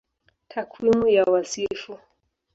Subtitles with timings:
[0.51, 1.97] Takwimu ya Wasifu